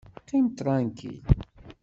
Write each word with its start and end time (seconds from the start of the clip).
Qqim 0.21 0.45
ṭṛankil! 0.57 1.17